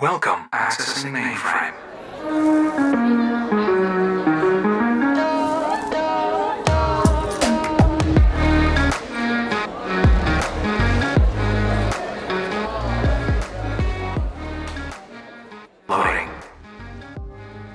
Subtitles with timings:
[0.00, 0.48] Welcome.
[0.52, 2.67] Accessing mainframe.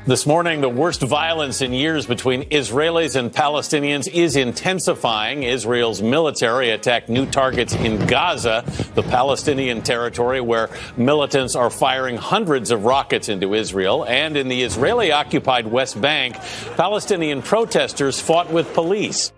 [0.06, 5.44] This morning, the worst violence in years between Israelis and Palestinians is intensifying.
[5.44, 12.70] Israel's military attacked new targets in Gaza, the Palestinian territory where militants are firing hundreds
[12.70, 14.04] of rockets into Israel.
[14.04, 16.36] And in the Israeli occupied West Bank,
[16.76, 19.32] Palestinian protesters fought with police.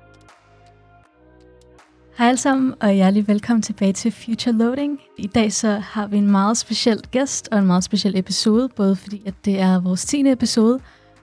[2.17, 4.99] Hej alle sammen, og hjertelig velkommen tilbage til Future Loading.
[5.17, 8.95] I dag så har vi en meget speciel gæst og en meget speciel episode, både
[8.95, 10.31] fordi at det er vores 10.
[10.31, 10.79] episode,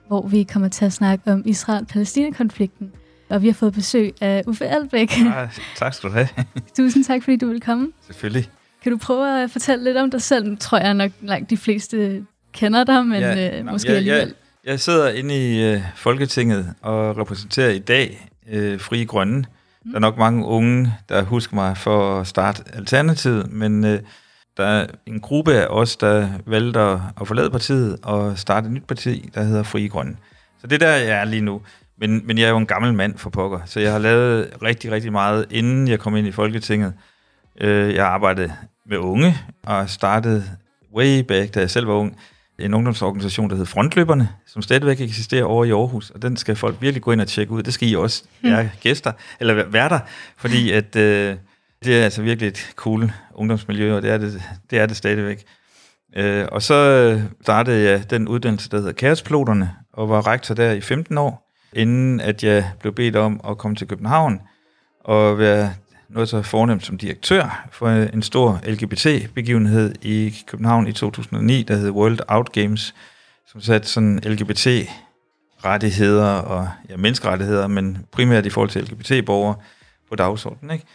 [0.07, 2.91] hvor vi kommer til at snakke om Israel-Palæstina-konflikten.
[3.29, 5.11] Og vi har fået besøg af Uffe Albæk.
[5.35, 6.27] Ah, tak skal du have.
[6.77, 7.91] Tusind tak, fordi du vil komme.
[8.05, 8.49] Selvfølgelig.
[8.83, 10.57] Kan du prøve at fortælle lidt om dig selv?
[10.57, 14.27] Tror jeg nok langt de fleste kender dig, men Ja, ja, øh, måske jeg, alligevel.
[14.27, 19.45] Jeg, jeg sidder inde i øh, Folketinget og repræsenterer i dag øh, Frie Grønne.
[19.91, 23.99] Der er nok mange unge, der husker mig for at starte Alternativet, men øh,
[24.57, 28.71] der er en gruppe af os, der valgte at, at forlade partiet og starte et
[28.71, 30.15] nyt parti, der hedder Fri Grønne.
[30.61, 31.61] Så det er der, jeg er lige nu.
[31.97, 34.91] Men, men jeg er jo en gammel mand for pokker, så jeg har lavet rigtig,
[34.91, 36.93] rigtig meget, inden jeg kom ind i Folketinget.
[37.61, 38.53] Øh, jeg arbejdede
[38.85, 40.43] med unge og startede
[40.95, 42.17] way back, da jeg selv var ung,
[42.65, 46.75] en ungdomsorganisation, der hed Frontløberne, som stadigvæk eksisterer over i Aarhus, og den skal folk
[46.81, 47.63] virkelig gå ind og tjekke ud.
[47.63, 49.99] Det skal I også, jer gæster, eller væ- værter,
[50.37, 51.35] fordi at, øh,
[51.85, 55.43] det er altså virkelig et cool ungdomsmiljø, og det er det, det, er det stadigvæk.
[56.15, 60.71] Øh, og så øh, startede jeg den uddannelse, der hedder Kaospiloterne, og var rektor der
[60.71, 64.41] i 15 år, inden at jeg blev bedt om at komme til København
[65.05, 65.73] og være
[66.13, 71.89] noget så fornemt som direktør for en stor LGBT-begivenhed i København i 2009, der hed
[71.89, 72.95] World Out Games,
[73.47, 79.55] som satte sådan LGBT-rettigheder og ja, menneskerettigheder, men primært i forhold til LGBT-borgere
[80.09, 80.71] på dagsordenen.
[80.71, 80.85] Ikke?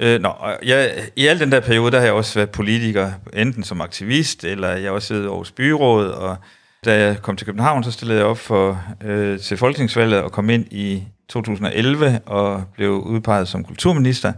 [0.00, 0.32] Øh, nå,
[0.64, 4.44] jeg, I al den der periode, der har jeg også været politiker, enten som aktivist,
[4.44, 6.36] eller jeg har også siddet i Aarhus Byråd, og
[6.84, 10.50] da jeg kom til København, så stillede jeg op for, øh, til folketingsvalget og kom
[10.50, 14.32] ind i 2011 og blev udpeget som kulturminister.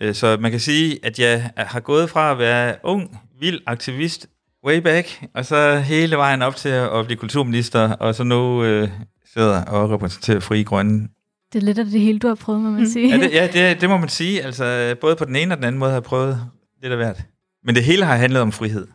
[0.00, 4.26] Øh, Så man kan sige, at jeg har gået fra at være ung, vild aktivist
[4.66, 8.88] way back, og så hele vejen op til at blive kulturminister, og så nu øh,
[9.34, 11.08] sidder og repræsenterer Fri Grønne.
[11.52, 13.08] Det er lidt af det hele, du har prøvet, må man sige.
[13.08, 14.42] Ja, det, ja det, det må man sige.
[14.42, 16.40] Altså, både på den ene og den anden måde har jeg prøvet
[16.82, 17.22] lidt af hvert.
[17.64, 18.86] Men det hele har handlet om frihed.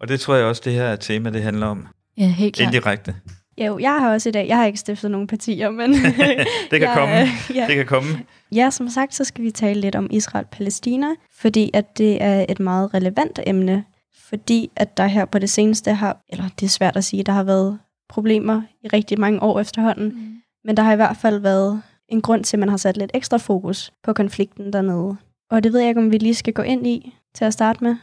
[0.00, 1.86] Og det tror jeg også, det her tema, det handler om.
[2.18, 2.66] ja helt klart.
[2.66, 3.14] Indirekte.
[3.58, 5.92] Jo, jeg har også i dag, jeg har ikke stiftet nogen partier, men...
[6.70, 7.14] Det kan jeg, komme.
[7.54, 7.66] Ja.
[7.66, 8.08] Det kan komme.
[8.54, 11.06] ja, som sagt, så skal vi tale lidt om Israel-Palæstina,
[11.40, 13.84] fordi at det er et meget relevant emne,
[14.28, 17.32] fordi at der her på det seneste har, eller det er svært at sige, der
[17.32, 20.36] har været problemer i rigtig mange år efterhånden, Mm.
[20.64, 23.10] men der har i hvert fald været en grund til, at man har sat lidt
[23.14, 25.16] ekstra fokus på konflikten dernede.
[25.50, 27.84] Og det ved jeg ikke, om vi lige skal gå ind i til at starte
[27.84, 27.96] med.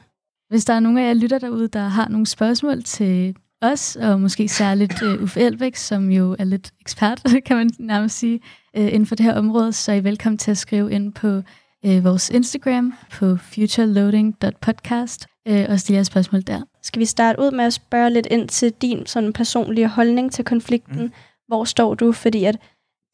[0.50, 4.22] Hvis der er nogen af jer lytter derude, der har nogle spørgsmål til os, og
[4.22, 8.40] måske særligt uh, Uffe Elbæk, som jo er lidt ekspert, kan man nærmest sige,
[8.78, 11.42] uh, inden for det her område, så er I velkommen til at skrive ind på
[11.88, 16.62] uh, vores Instagram på futureloading.podcast uh, og stille jer spørgsmål der.
[16.84, 20.46] Skal vi starte ud med at spørge lidt ind til din sådan personlige holdning til
[20.46, 21.02] konflikten?
[21.02, 21.12] Mm.
[21.48, 22.12] Hvor står du?
[22.12, 22.56] Fordi at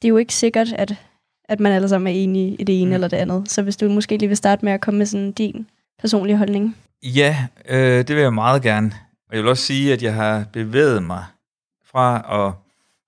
[0.01, 0.95] det er jo ikke sikkert, at,
[1.50, 2.89] at man alle sammen er enige i det ene.
[2.89, 2.94] Mm.
[2.94, 3.51] eller det andet.
[3.51, 5.67] Så hvis du måske lige vil starte med at komme med sådan din
[6.00, 6.77] personlige holdning.
[7.03, 8.91] Ja, øh, det vil jeg meget gerne.
[9.30, 11.25] Og jeg vil også sige, at jeg har bevæget mig
[11.86, 12.53] fra, og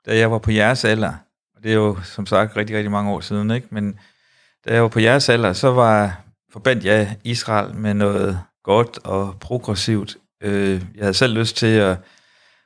[0.06, 1.14] da jeg var på jeres alder,
[1.56, 3.68] og det er jo som sagt rigtig, rigtig mange år siden, ikke?
[3.72, 4.00] men
[4.66, 9.36] da jeg var på jeres alder, så var forbandt jeg Israel med noget godt og
[9.40, 10.18] progressivt.
[10.44, 11.98] Øh, jeg havde selv lyst til at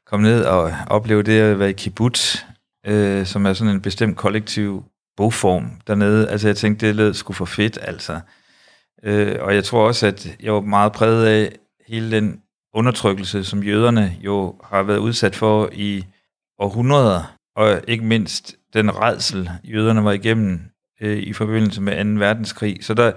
[0.06, 2.38] komme ned og opleve det at være i kibbutz,
[2.86, 4.86] øh, som er sådan en bestemt kollektiv
[5.18, 6.30] boform dernede.
[6.30, 8.20] Altså jeg tænkte, det lød sgu for fedt, altså.
[9.04, 11.56] Øh, og jeg tror også, at jeg var meget præget af
[11.88, 12.42] hele den
[12.74, 16.06] undertrykkelse, som jøderne jo har været udsat for i
[16.59, 20.62] århundreder, og ikke mindst den redsel, jøderne var igennem
[21.02, 22.20] øh, i forbindelse med 2.
[22.20, 22.78] verdenskrig.
[22.82, 23.12] Så der,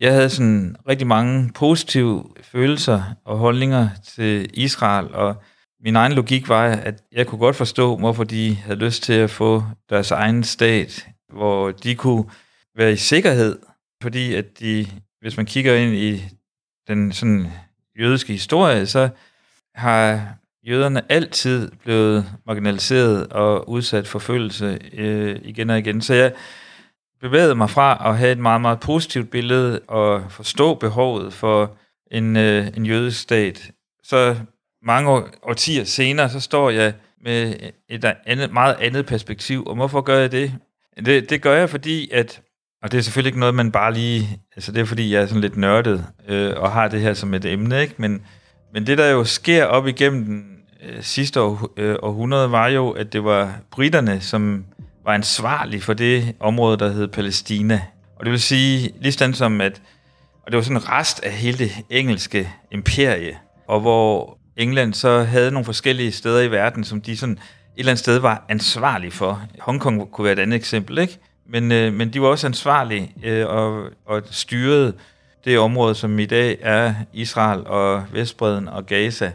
[0.00, 5.42] jeg havde sådan rigtig mange positive følelser og holdninger til Israel, og
[5.84, 9.30] min egen logik var, at jeg kunne godt forstå, hvorfor de havde lyst til at
[9.30, 12.24] få deres egen stat, hvor de kunne
[12.76, 13.58] være i sikkerhed,
[14.02, 14.86] fordi at de,
[15.20, 16.22] hvis man kigger ind i
[16.88, 17.46] den sådan
[18.00, 19.08] jødiske historie, så
[19.74, 20.34] har
[20.66, 26.02] jøderne altid blevet marginaliseret og udsat for følelse øh, igen og igen.
[26.02, 26.32] Så jeg
[27.20, 31.76] bevægede mig fra at have et meget, meget positivt billede og forstå behovet for
[32.10, 33.70] en, øh, en jødisk stat.
[34.02, 34.36] Så
[34.82, 36.94] mange år, årtier senere, så står jeg
[37.24, 37.54] med
[37.88, 39.66] et andet, meget andet perspektiv.
[39.66, 40.54] Og hvorfor gør jeg det?
[41.04, 42.40] Det, det gør jeg, fordi at,
[42.82, 45.26] og det er selvfølgelig ikke noget, man bare lige, altså det er fordi, jeg er
[45.26, 47.94] sådan lidt nørdet, øh, og har det her som et emne, ikke?
[47.96, 48.22] Men,
[48.74, 50.44] men det, der jo sker op igennem den
[50.82, 54.64] øh, sidste år, øh, århundrede, var jo, at det var britterne, som
[55.04, 57.82] var ansvarlige for det område, der hed Palæstina.
[58.18, 59.82] Og det vil sige, lige som at,
[60.46, 63.38] og det var sådan en rest af hele det engelske imperie,
[63.68, 67.38] og hvor England så havde nogle forskellige steder i verden, som de sådan et
[67.76, 69.42] eller andet sted var ansvarlige for.
[69.60, 71.18] Hongkong kunne være et andet eksempel, ikke?
[71.52, 74.94] Men, øh, men de var også ansvarlige øh, og, og styrede
[75.44, 79.32] det område, som i dag er Israel og Vestbreden og Gaza.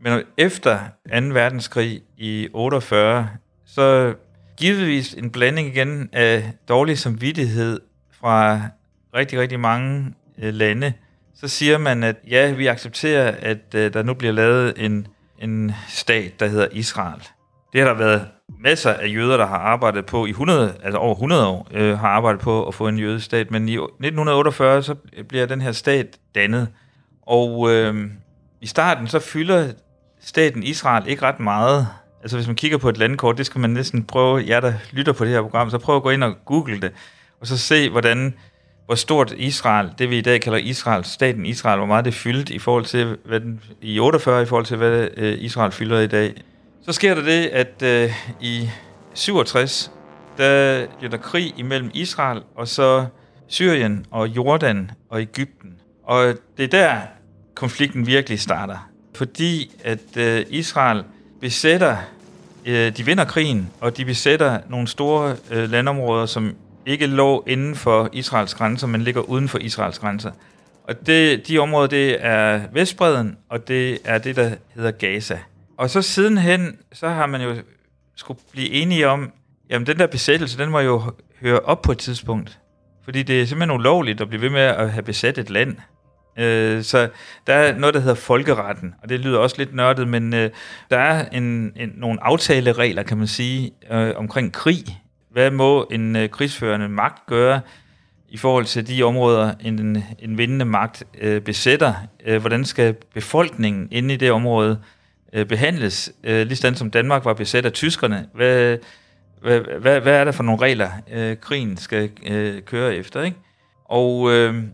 [0.00, 0.78] Men efter
[1.12, 1.16] 2.
[1.20, 3.28] verdenskrig i 48,
[3.66, 4.14] så
[4.56, 7.80] givetvis en blanding igen af dårlig samvittighed
[8.20, 8.60] fra
[9.14, 10.92] rigtig, rigtig mange øh, lande,
[11.34, 15.06] så siger man, at ja, vi accepterer, at øh, der nu bliver lavet en,
[15.38, 17.22] en stat, der hedder Israel.
[17.72, 21.14] Det har der været masser af jøder, der har arbejdet på i 100, altså over
[21.14, 24.94] 100 år, øh, har arbejdet på at få en jødestat, men i 1948 så
[25.28, 26.68] bliver den her stat dannet.
[27.22, 28.10] Og øh,
[28.60, 29.72] i starten så fylder
[30.20, 31.88] staten Israel ikke ret meget.
[32.22, 35.12] Altså hvis man kigger på et landkort, det skal man næsten prøve, jer der lytter
[35.12, 36.92] på det her program, så prøv at gå ind og google det,
[37.40, 38.34] og så se, hvordan
[38.86, 42.50] hvor stort Israel, det vi i dag kalder Israel, staten Israel, hvor meget det fyldt
[42.50, 46.06] i forhold til, hvad den, i 48 i forhold til, hvad øh, Israel fylder i
[46.06, 46.42] dag.
[46.86, 48.70] Så sker der det, at øh, i
[49.14, 49.90] 67,
[50.38, 53.06] der bliver der krig imellem Israel og så
[53.46, 55.70] Syrien og Jordan og Ægypten.
[56.02, 57.00] Og det er der,
[57.54, 58.90] konflikten virkelig starter.
[59.14, 61.04] Fordi at øh, Israel
[61.40, 61.96] besætter,
[62.66, 66.56] øh, de vinder krigen, og de besætter nogle store øh, landområder, som
[66.86, 70.30] ikke lå inden for Israels grænser, men ligger uden for Israels grænser.
[70.88, 75.38] Og det, de områder, det er Vestbreden, og det er det, der hedder Gaza.
[75.76, 77.54] Og så sidenhen, så har man jo
[78.16, 79.32] skulle blive enige om,
[79.70, 81.02] jamen den der besættelse, den må jo
[81.40, 82.58] høre op på et tidspunkt.
[83.04, 85.76] Fordi det er simpelthen ulovligt at blive ved med at have besat et land.
[86.38, 87.08] Øh, så
[87.46, 90.50] der er noget, der hedder folkeretten, og det lyder også lidt nørdet, men øh,
[90.90, 94.84] der er en, en, nogle aftaleregler, kan man sige, øh, omkring krig.
[95.30, 97.60] Hvad må en øh, krigsførende magt gøre
[98.28, 101.94] i forhold til de områder, en, en vindende magt øh, besætter?
[102.26, 104.78] Øh, hvordan skal befolkningen inde i det område
[105.34, 106.12] øh, behandles?
[106.24, 108.28] Øh, ligesom som Danmark var besat af tyskerne.
[108.34, 108.78] Hvad,
[109.42, 113.22] hvad, hvad, hvad er der for nogle regler, øh, krigen skal øh, køre efter?
[113.22, 113.36] Ikke?
[113.84, 114.64] Og øh,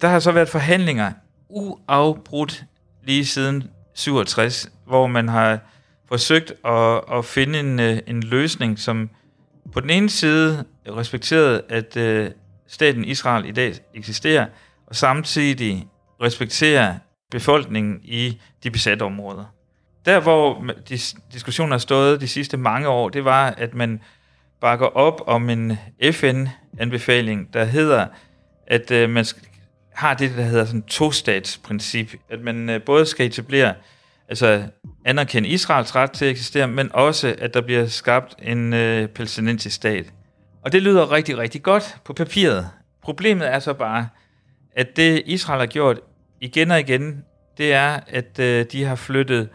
[0.00, 1.12] der har så været forhandlinger
[1.48, 2.64] uafbrudt
[3.04, 5.58] lige siden 67, hvor man har
[6.08, 9.10] forsøgt at, at finde en, øh, en løsning, som
[9.72, 12.30] på den ene side respekterede, at øh,
[12.66, 14.46] staten Israel i dag eksisterer,
[14.86, 15.86] og samtidig
[16.22, 16.94] respekterer
[17.30, 19.44] befolkningen i de besatte områder.
[20.04, 20.64] Der, hvor
[21.32, 24.00] diskussionen har stået de sidste mange år, det var, at man
[24.60, 25.78] bakker op om en
[26.12, 28.06] FN-anbefaling, der hedder,
[28.66, 29.24] at øh, man
[29.94, 33.74] har det, der hedder sådan to-stats-princip, at man øh, både skal etablere
[34.28, 34.62] altså
[35.04, 39.76] anerkende Israels ret til at eksistere, men også, at der bliver skabt en øh, palæstinensisk
[39.76, 40.06] stat.
[40.62, 42.68] Og det lyder rigtig, rigtig godt på papiret.
[43.02, 44.08] Problemet er så bare,
[44.76, 46.00] at det Israel har gjort
[46.40, 47.24] igen og igen,
[47.58, 49.48] det er, at øh, de har flyttet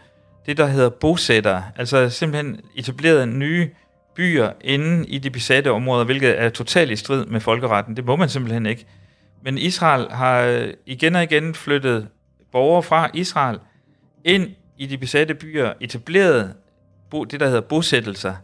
[0.48, 1.62] det, der hedder bosætter.
[1.76, 3.70] altså simpelthen etableret nye
[4.14, 7.96] byer inde i de besatte områder, hvilket er totalt i strid med folkeretten.
[7.96, 8.86] Det må man simpelthen ikke.
[9.42, 12.08] Men Israel har øh, igen og igen flyttet
[12.52, 13.58] borgere fra Israel
[14.24, 16.54] ind i de besatte byer etableret
[17.30, 18.34] det, der hedder bosættelser.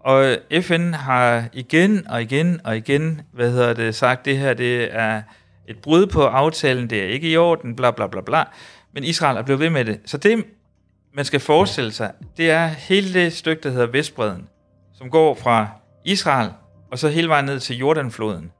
[0.00, 4.54] Og øh, FN har igen og igen og igen hvad hedder det, sagt, det her
[4.54, 5.22] det er
[5.68, 8.44] et brud på aftalen, det er ikke i orden, bla bla bla bla.
[8.92, 10.00] Men Israel er blevet ved med det.
[10.04, 10.44] Så det,
[11.14, 14.48] man skal forestille sig, det er hele det stykke, der hedder Vestbreden,
[14.94, 15.68] som går fra
[16.04, 16.50] Israel
[16.90, 18.52] og så hele vejen ned til Jordanfloden.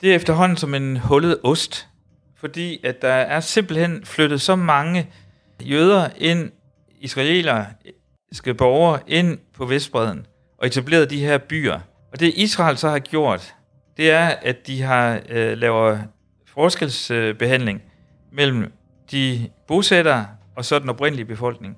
[0.00, 1.88] Det er efterhånden som en hullet ost,
[2.36, 5.10] fordi at der er simpelthen flyttet så mange
[5.62, 6.50] jøder ind,
[7.00, 10.26] israelske borgere ind på Vestbreden
[10.58, 11.80] og etableret de her byer.
[12.12, 13.54] Og det Israel så har gjort,
[13.96, 16.04] det er, at de har øh, lavet
[16.46, 17.82] forskelsbehandling
[18.32, 18.72] mellem
[19.10, 21.76] de bosættere og så den oprindelige befolkning.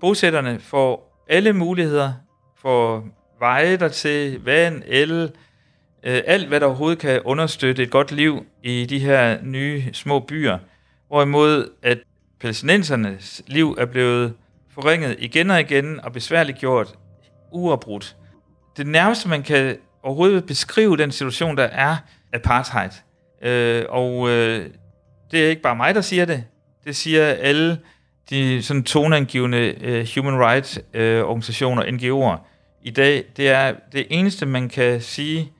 [0.00, 2.12] Bosætterne får alle muligheder
[2.56, 3.04] for
[3.38, 5.32] veje der til vand, el,
[6.02, 10.20] øh, alt hvad der overhovedet kan understøtte et godt liv i de her nye små
[10.20, 10.58] byer.
[11.08, 11.98] Hvorimod at
[12.40, 14.34] palæstinensernes liv er blevet
[14.74, 16.94] forringet igen og igen og besværligt gjort
[17.52, 18.16] uafbrudt.
[18.76, 21.96] Det nærmeste, man kan overhovedet beskrive den situation, der er
[22.32, 22.90] apartheid.
[23.42, 24.66] Øh, og øh,
[25.30, 26.44] det er ikke bare mig, der siger det.
[26.84, 27.78] Det siger alle
[28.30, 32.38] de sådan toneangivende uh, human rights uh, organisationer, NGO'er,
[32.82, 35.52] i dag, det er det eneste, man kan sige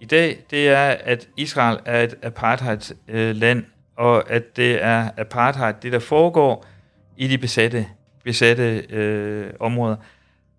[0.00, 5.74] i dag, det er, at Israel er et apartheid-land, uh, og at det er apartheid,
[5.82, 6.66] det der foregår
[7.16, 7.86] i de besatte,
[8.24, 9.96] besatte uh, områder.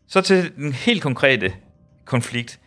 [0.07, 1.53] Så til den helt konkrete
[2.05, 2.59] konflikt.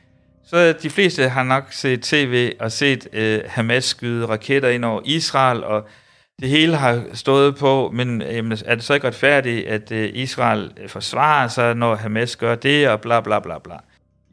[0.44, 5.00] Så de fleste har nok set tv og set uh, Hamas skyde raketter ind over
[5.04, 5.88] Israel, og
[6.40, 10.72] det hele har stået på, men jamen, er det så ikke retfærdigt, at øh, Israel
[10.88, 13.76] forsvarer sig, når Hamas gør det, og bla bla bla bla.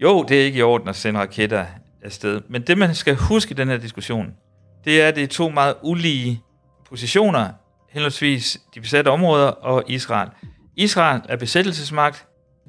[0.02, 1.66] Jo, det er ikke i orden at sende raketter
[2.02, 2.42] afsted.
[2.50, 4.34] Men det, man skal huske i den her diskussion,
[4.86, 6.42] det er, at det er to meget ulige
[6.90, 7.50] positioner,
[7.90, 10.30] henholdsvis de besatte områder og Israel.
[10.76, 12.26] Israel er besættelsesmagt,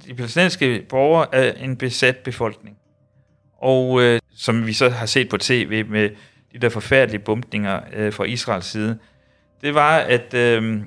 [0.07, 2.77] de palæstinensiske borgere er en besat befolkning.
[3.63, 6.11] Og øh, som vi så har set på tv med
[6.53, 8.99] de der forfærdelige bumpninger øh, fra Israels side,
[9.63, 10.81] det var, at øh,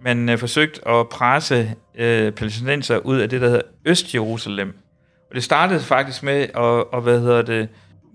[0.00, 4.78] man øh, forsøgte at presse øh, palæstinenser ud af det, der hedder Øst-Jerusalem.
[5.28, 7.68] Og det startede faktisk med, at, at hvad hedder det,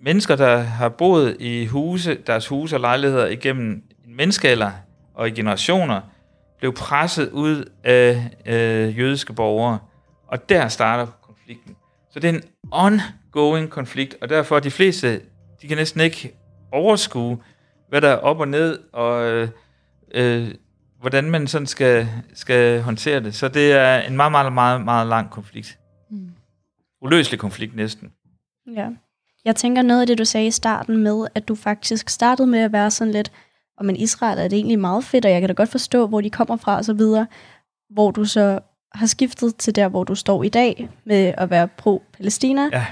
[0.04, 4.72] mennesker, der har boet i huse, deres huse og lejligheder igennem en menneskealder
[5.14, 6.02] og i generationer,
[6.60, 9.80] blev presset ud af øh, jødiske borgere.
[10.28, 11.76] Og der starter konflikten.
[12.12, 15.22] Så det er en ongoing konflikt, og derfor de fleste,
[15.62, 16.36] de kan næsten ikke
[16.72, 17.38] overskue,
[17.90, 19.48] hvad der er op og ned, og øh,
[20.14, 20.54] øh,
[21.02, 23.36] hvordan man sådan skal, skal håndtere det.
[23.36, 25.80] Så det er en meget, meget, meget, meget lang konflikt.
[26.10, 26.30] Mm.
[27.02, 28.12] Uløselig konflikt næsten.
[28.76, 28.90] Ja.
[29.46, 32.60] Jeg tænker noget af det, du sagde i starten med, at du faktisk startede med
[32.60, 33.32] at være sådan lidt,
[33.78, 36.22] og men Israel er det egentlig meget fedt, og jeg kan da godt forstå, hvor
[36.22, 37.28] de kommer fra og så videre,
[37.90, 38.60] hvor du så
[38.92, 42.70] har skiftet til der, hvor du står i dag med at være pro-Palæstina.
[42.72, 42.86] Ja.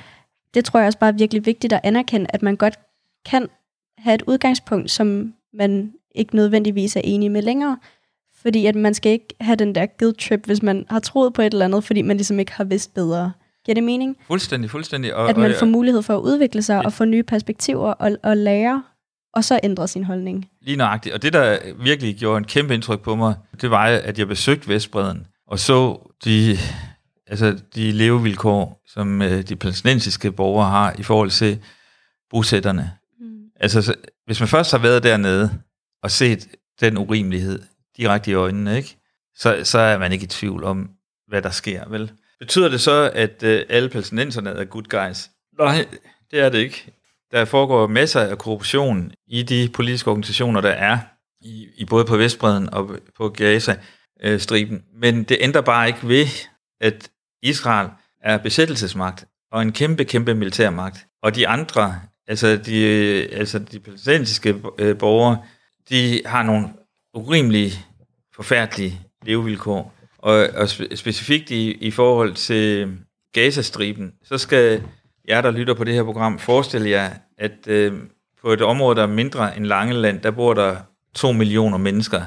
[0.53, 2.79] Det tror jeg også bare er virkelig vigtigt at anerkende, at man godt
[3.25, 3.49] kan
[3.97, 7.77] have et udgangspunkt, som man ikke nødvendigvis er enig med længere.
[8.41, 11.41] Fordi at man skal ikke have den der guilt trip, hvis man har troet på
[11.41, 13.31] et eller andet, fordi man ligesom ikke har vidst bedre.
[13.65, 14.17] Giver det mening?
[14.27, 15.15] Fuldstændig, fuldstændig.
[15.15, 18.17] Og, at man og, får mulighed for at udvikle sig og få nye perspektiver og,
[18.23, 18.83] og lære,
[19.33, 20.49] og så ændre sin holdning.
[20.61, 21.15] Lige nøjagtigt.
[21.15, 24.67] Og det, der virkelig gjorde en kæmpe indtryk på mig, det var, at jeg besøgte
[24.67, 26.57] Vestbreden og så de,
[27.27, 31.59] altså de levevilkår, som øh, de palæstinensiske borgere har i forhold til
[32.29, 32.91] bosætterne.
[33.19, 33.43] Mm.
[33.59, 35.59] Altså, så, hvis man først har været dernede
[36.03, 36.47] og set
[36.81, 37.61] den urimelighed
[37.97, 38.97] direkte i øjnene, ikke?
[39.35, 40.89] Så, så er man ikke i tvivl om,
[41.27, 42.11] hvad der sker, vel?
[42.39, 45.29] Betyder det så, at øh, alle palæstinenserne er good guys?
[45.59, 45.85] Nej,
[46.31, 46.93] det er det ikke.
[47.31, 50.97] Der foregår masser af korruption i de politiske organisationer, der er,
[51.41, 54.83] i, i både på Vestbreden og på Gaza-striben.
[54.95, 56.25] Men det ændrer bare ikke ved,
[56.81, 57.09] at
[57.41, 57.89] Israel
[58.21, 61.07] er besættelsesmagt og en kæmpe, kæmpe militærmagt.
[61.23, 65.43] Og de andre, altså de, øh, altså de palæstinensiske øh, borgere,
[65.89, 66.67] de har nogle
[67.13, 67.71] urimelige,
[68.35, 69.93] forfærdelige levevilkår.
[70.17, 72.97] Og, og spe, specifikt i, i forhold til
[73.33, 74.83] Gazastriben, så skal
[75.27, 77.93] jer, der lytter på det her program, forestille jer, at øh,
[78.41, 80.77] på et område, der er mindre end Langeland, der bor der
[81.15, 82.21] to millioner mennesker,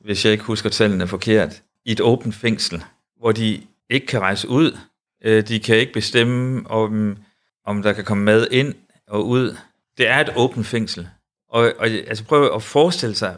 [0.00, 2.82] hvis jeg ikke husker tallene forkert, i et åbent fængsel,
[3.18, 4.78] hvor de ikke kan rejse ud.
[5.24, 7.16] Øh, de kan ikke bestemme, om,
[7.66, 8.74] om der kan komme mad ind
[9.06, 9.56] og ud.
[9.98, 11.08] Det er et åbent fængsel.
[11.50, 13.36] Og, og altså prøv at forestille sig,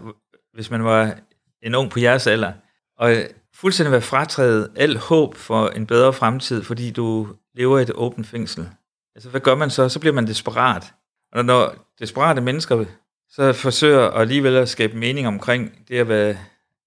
[0.54, 1.18] hvis man var
[1.62, 2.52] en ung på jeres alder,
[2.98, 3.16] og
[3.54, 8.26] fuldstændig være fratrædet alt håb for en bedre fremtid, fordi du lever i et åbent
[8.26, 8.68] fængsel.
[9.14, 9.88] Altså, hvad gør man så?
[9.88, 10.92] Så bliver man desperat.
[11.32, 12.84] Og når desperate mennesker
[13.30, 16.36] så forsøger alligevel at skabe mening omkring det at være,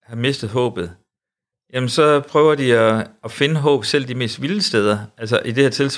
[0.03, 0.95] have mistet håbet,
[1.73, 4.99] jamen så prøver de at, at finde håb selv de mest vilde steder.
[5.17, 5.89] Altså i det her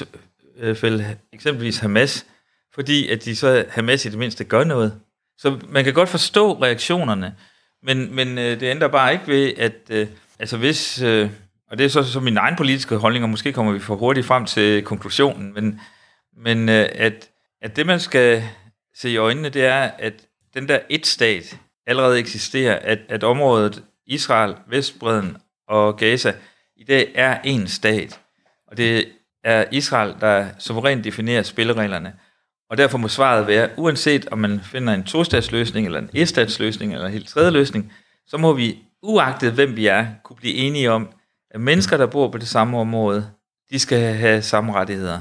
[0.62, 2.26] tilfælde eksempelvis Hamas,
[2.74, 5.00] fordi at de så Hamas i det mindste gør noget.
[5.38, 7.36] Så man kan godt forstå reaktionerne,
[7.84, 10.08] men, men øh, det ændrer bare ikke ved, at øh,
[10.40, 11.30] altså hvis, øh,
[11.72, 14.26] og det er så, så min egen politiske holdning, og måske kommer vi for hurtigt
[14.26, 15.82] frem til konklusionen, men,
[16.38, 17.30] men øh, at,
[17.62, 18.44] at det man skal
[18.96, 20.14] se i øjnene, det er, at
[20.54, 26.34] den der et-stat allerede eksisterer, at, at området Israel, Vestbreden og Gaza
[26.76, 28.20] i dag er en stat,
[28.68, 29.08] og det
[29.44, 32.14] er Israel, der suverænt definerer spillereglerne.
[32.70, 37.06] Og derfor må svaret være, uanset om man finder en to-statsløsning, eller en et-statsløsning, eller
[37.06, 37.94] en helt tredje løsning,
[38.28, 41.10] så må vi, uagtet hvem vi er, kunne blive enige om,
[41.52, 43.30] at mennesker, der bor på det samme område,
[43.72, 45.20] de skal have samme rettigheder.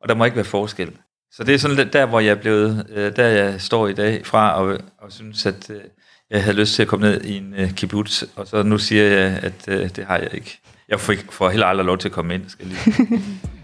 [0.00, 0.92] Og der må ikke være forskel.
[1.32, 4.26] Så det er sådan der, hvor jeg er blevet, øh, der jeg står i dag
[4.26, 5.80] fra, og, og synes, at øh,
[6.30, 9.04] jeg havde lyst til at komme ned i en øh, kibbutz, og så nu siger
[9.04, 10.58] jeg, at det har jeg ikke.
[10.88, 13.22] Jeg får, får heller aldrig lov til at komme ind, skal jeg lige.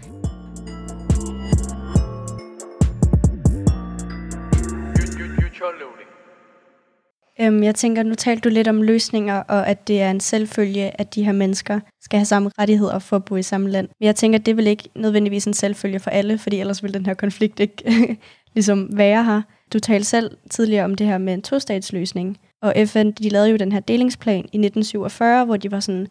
[7.41, 11.01] Øhm, jeg tænker, nu talte du lidt om løsninger, og at det er en selvfølge,
[11.01, 13.87] at de her mennesker skal have samme rettigheder for at bo i samme land.
[13.99, 17.05] Men jeg tænker, det vil ikke nødvendigvis en selvfølge for alle, fordi ellers vil den
[17.05, 18.17] her konflikt ikke
[18.55, 19.41] ligesom være her.
[19.73, 23.57] Du talte selv tidligere om det her med en tostatsløsning, og FN de lavede jo
[23.57, 26.07] den her delingsplan i 1947, hvor de var sådan,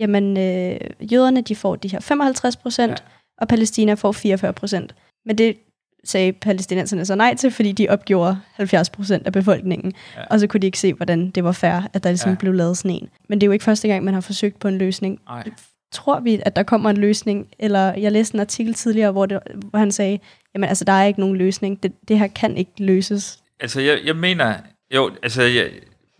[0.00, 0.76] jamen øh,
[1.12, 2.96] jøderne de får de her 55 procent, ja.
[3.38, 4.94] og Palæstina får 44 procent.
[5.26, 5.56] Men det
[6.04, 9.92] sagde palæstinenserne så nej til, fordi de opgjorde 70 procent af befolkningen.
[10.16, 10.22] Ja.
[10.30, 12.36] Og så kunne de ikke se, hvordan det var fair, at der ligesom ja.
[12.36, 13.08] blev lavet sådan en.
[13.28, 15.20] Men det er jo ikke første gang, man har forsøgt på en løsning.
[15.28, 15.50] Ej.
[15.92, 17.46] Tror vi, at der kommer en løsning?
[17.58, 20.18] Eller jeg læste en artikel tidligere, hvor, det, hvor han sagde,
[20.54, 21.82] jamen altså, der er ikke nogen løsning.
[21.82, 23.38] Det, det her kan ikke løses.
[23.60, 24.54] Altså, jeg, jeg mener,
[24.94, 25.70] jo, altså, jeg,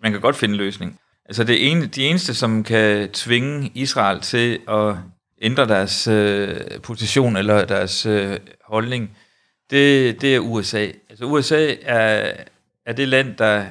[0.02, 0.98] man kan godt finde en løsning.
[1.26, 4.94] Altså, det ene, de eneste, som kan tvinge Israel til at
[5.42, 9.10] ændre deres øh, position eller deres øh, holdning,
[9.74, 10.88] det, det er USA.
[11.10, 12.32] Altså USA er,
[12.86, 13.64] er det land, der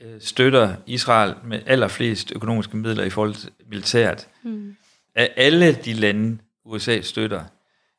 [0.00, 4.28] øh, støtter Israel med allerflest økonomiske midler i forhold til militæret.
[4.42, 4.76] Mm.
[5.14, 7.44] Af alle de lande, USA støtter.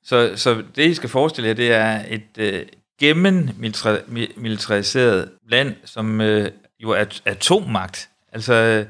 [0.03, 2.65] Så, så det, I skal forestille jer, det er et øh,
[2.99, 8.09] gennemilitariseret land, som øh, jo er atommagt.
[8.31, 8.85] Altså,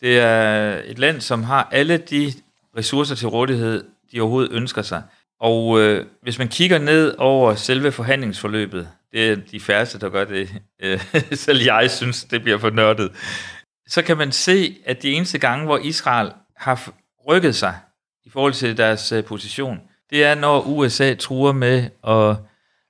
[0.00, 2.32] det er et land, som har alle de
[2.76, 5.02] ressourcer til rådighed, de overhovedet ønsker sig.
[5.40, 10.24] Og øh, hvis man kigger ned over selve forhandlingsforløbet, det er de færreste, der gør
[10.24, 10.50] det,
[10.82, 11.00] øh,
[11.32, 13.12] selv jeg synes, det bliver for nørdet,
[13.88, 16.92] så kan man se, at de eneste gange, hvor Israel har
[17.28, 17.74] rykket sig
[18.24, 19.80] i forhold til deres øh, position,
[20.10, 22.36] det er, når USA truer med at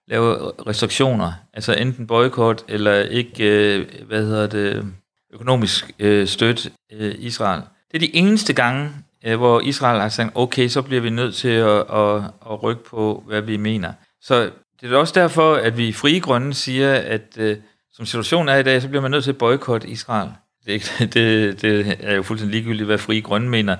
[0.09, 4.93] lave restriktioner, altså enten boykot eller ikke, øh, hvad hedder det,
[5.33, 7.63] økonomisk øh, støtte øh, Israel.
[7.93, 8.91] Det er de eneste gange,
[9.27, 12.85] øh, hvor Israel har sagt, okay, så bliver vi nødt til at, at, at rykke
[12.85, 13.93] på, hvad vi mener.
[14.23, 14.51] Så
[14.81, 17.57] det er også derfor, at vi i Frie Grønne siger, at øh,
[17.93, 20.31] som situationen er i dag, så bliver man nødt til at boykotte Israel.
[20.67, 23.77] Det, det, det er jo fuldstændig ligegyldigt, hvad Frie Grønne mener.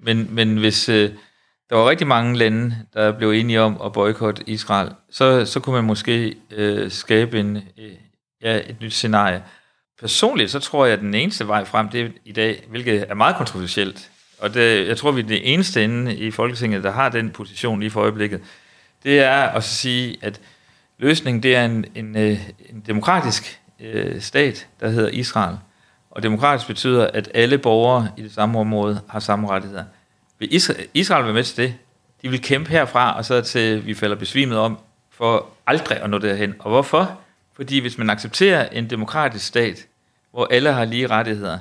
[0.00, 1.10] Men, men hvis øh,
[1.70, 5.74] der var rigtig mange lande, der blev enige om at boykotte Israel, så, så kunne
[5.74, 7.92] man måske øh, skabe en, øh,
[8.42, 9.42] ja, et nyt scenarie.
[10.00, 13.14] Personligt så tror jeg, at den eneste vej frem det er i dag, hvilket er
[13.14, 17.08] meget kontroversielt, og det, jeg tror, vi er det eneste inde i Folketinget, der har
[17.08, 18.40] den position lige for øjeblikket,
[19.02, 20.40] det er at sige, at
[20.98, 25.56] løsningen det er en, en, øh, en demokratisk øh, stat, der hedder Israel.
[26.10, 29.84] Og demokratisk betyder, at alle borgere i det samme område har samme rettigheder.
[30.38, 31.74] Vil Israel, Israel være med til det?
[32.22, 34.78] De vil kæmpe herfra, og så til vi falder besvimet om,
[35.10, 36.54] for aldrig at nå derhen.
[36.58, 37.20] Og hvorfor?
[37.56, 39.86] Fordi hvis man accepterer en demokratisk stat,
[40.30, 41.58] hvor alle har lige rettigheder,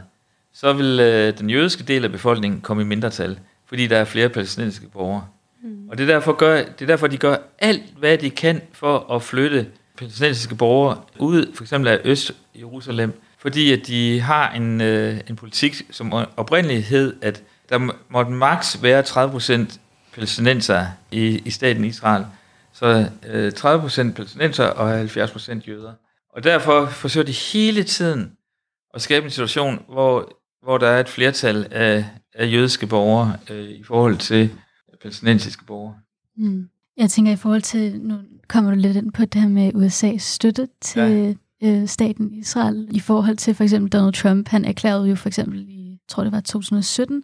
[0.54, 4.30] så vil øh, den jødiske del af befolkningen komme i mindretal, fordi der er flere
[4.30, 5.26] palæstinensiske borgere.
[5.64, 5.90] Mm.
[5.90, 9.14] Og det er, derfor gør, det er derfor, de gør alt, hvad de kan for
[9.16, 15.20] at flytte palæstinensiske borgere ud, for eksempel af Øst-Jerusalem, fordi at de har en, øh,
[15.30, 19.78] en politik, som oprindeligt hed, at der måtte maks være 30%
[20.14, 22.26] palæstinenser i, i staten Israel.
[22.74, 25.94] Så øh, 30% palæstinenser og 70% jøder.
[26.36, 28.32] Og derfor forsøger de hele tiden
[28.94, 33.70] at skabe en situation, hvor hvor der er et flertal af, af jødiske borgere øh,
[33.70, 34.50] i forhold til
[35.02, 35.96] palæstinensiske borgere.
[36.38, 36.70] Mm.
[36.98, 40.18] Jeg tænker i forhold til, nu kommer du lidt ind på det her med USA's
[40.18, 41.82] støtte til ja.
[41.82, 45.66] øh, staten Israel, i forhold til for eksempel Donald Trump, han erklærede jo for eksempel
[45.70, 47.24] i, jeg tror det var 2017,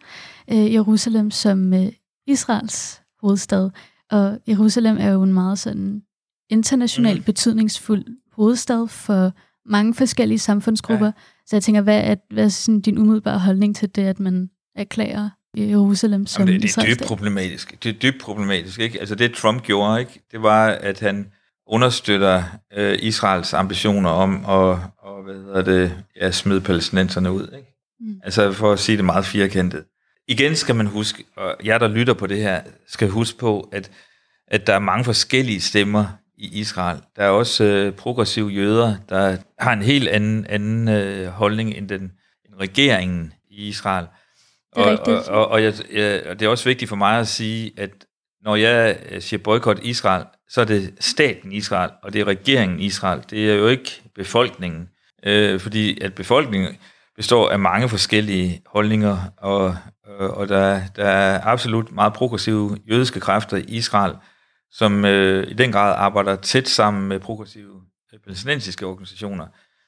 [0.52, 1.92] øh, Jerusalem som øh,
[2.28, 3.70] Israels hovedstad,
[4.12, 6.02] og Jerusalem er jo en meget sådan
[6.50, 7.24] internationalt mm.
[7.24, 9.32] betydningsfuld hovedstad for
[9.66, 11.06] mange forskellige samfundsgrupper.
[11.06, 11.12] Ja.
[11.50, 14.50] Så jeg tænker, hvad er, hvad er sådan din umiddelbare holdning til det, at man
[14.76, 17.84] erklærer Jerusalem som Jamen det, det er dybt problematisk.
[17.84, 18.80] Det er dybt problematisk.
[18.80, 19.00] Ikke?
[19.00, 20.22] Altså det Trump gjorde, ikke?
[20.32, 21.32] det var, at han
[21.68, 22.44] understøtter
[22.78, 27.44] øh, Israels ambitioner om at og, hvad hedder det, ja, smide palæstinenserne ud.
[27.58, 27.76] Ikke?
[28.00, 28.22] Mm.
[28.24, 29.84] Altså for at sige det meget firkantet.
[30.28, 33.92] Igen skal man huske, og jer der lytter på det her, skal huske på, at,
[34.48, 36.06] at der er mange forskellige stemmer
[36.40, 36.98] i Israel.
[37.16, 41.90] Der er også øh, progressive jøder, der har en helt anden, anden øh, holdning end,
[41.90, 42.02] den,
[42.46, 44.06] end regeringen i Israel.
[44.76, 47.20] Det er og, og, og, og, jeg, jeg, og det er også vigtigt for mig
[47.20, 47.90] at sige, at
[48.42, 52.80] når jeg øh, siger boykot Israel, så er det staten Israel, og det er regeringen
[52.80, 53.24] Israel.
[53.30, 54.90] Det er jo ikke befolkningen.
[55.26, 56.78] Øh, fordi at befolkningen
[57.16, 59.76] består af mange forskellige holdninger, og,
[60.20, 64.16] og, og der, der er absolut meget progressive jødiske kræfter i Israel,
[64.72, 67.82] som øh, i den grad arbejder tæt sammen med progressive
[68.14, 69.46] øh, palæstinensiske organisationer.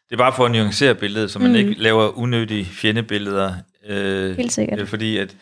[0.09, 1.55] Det er bare for at nuancere billedet, så man mm.
[1.55, 3.53] ikke laver unødige fjendebilleder.
[3.87, 4.79] Øh, Helt sikkert.
[4.79, 5.35] Øh, fordi at,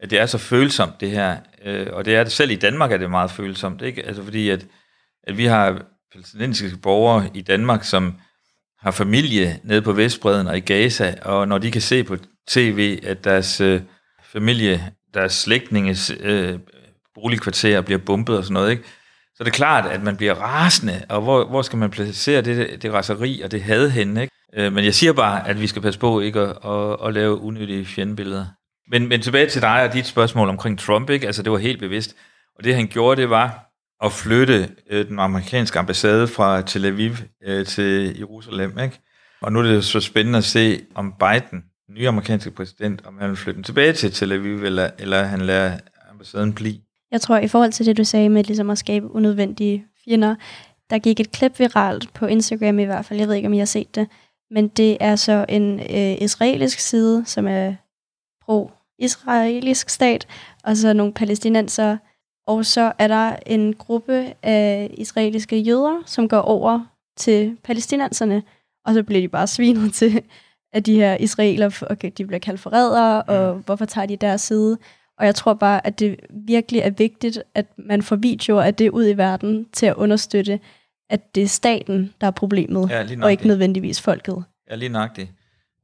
[0.00, 1.36] at det er så følsomt, det her.
[1.64, 3.82] Øh, og det er det selv i Danmark er det meget følsomt.
[3.82, 4.06] Ikke?
[4.06, 4.66] Altså fordi at,
[5.22, 8.14] at vi har palæstinensiske borgere i Danmark, som
[8.78, 12.16] har familie nede på Vestbreden og i Gaza, og når de kan se på
[12.48, 13.80] tv, at deres øh,
[14.24, 16.58] familie, deres slægtninges øh,
[17.14, 18.82] boligkvarterer bliver bumpet og sådan noget, ikke?
[19.36, 22.82] så det er klart, at man bliver rasende, og hvor, hvor skal man placere det,
[22.82, 24.34] det raseri og det had henne, ikke?
[24.54, 27.40] Øh, men jeg siger bare, at vi skal passe på ikke at, at, at lave
[27.40, 28.46] unødige fjendebilleder.
[28.90, 31.26] Men, men tilbage til dig og dit spørgsmål omkring Trump, ikke?
[31.26, 32.16] Altså, det var helt bevidst.
[32.58, 33.70] Og det han gjorde, det var
[34.04, 37.12] at flytte øh, den amerikanske ambassade fra Tel Aviv
[37.44, 38.78] øh, til Jerusalem.
[38.78, 39.00] Ikke?
[39.40, 43.18] Og nu er det så spændende at se, om Biden, den nye amerikanske præsident, om
[43.18, 45.78] han vil flytte den tilbage til Tel Aviv, eller, eller han lader
[46.10, 46.78] ambassaden blive.
[47.14, 50.34] Jeg tror, i forhold til det, du sagde med ligesom at skabe unødvendige fjender,
[50.90, 53.18] der gik et klip viralt på Instagram i hvert fald.
[53.18, 54.08] Jeg ved ikke, om I har set det.
[54.50, 57.74] Men det er så en øh, israelisk side, som er
[58.44, 60.26] pro-israelisk stat,
[60.64, 61.96] og så nogle palæstinenser.
[62.46, 66.80] Og så er der en gruppe af israeliske jøder, som går over
[67.16, 68.42] til palæstinenserne,
[68.86, 70.22] og så bliver de bare svinet til,
[70.72, 74.78] at de her israeler, okay, de bliver kaldt forrædere, og hvorfor tager de deres side?
[75.18, 78.90] Og jeg tror bare, at det virkelig er vigtigt, at man får videoer af det
[78.90, 80.60] ud i verden til at understøtte,
[81.10, 84.44] at det er staten, der er problemet, Ja, og ikke nødvendigvis folket.
[84.70, 85.30] Ja, lige nøjagtigt.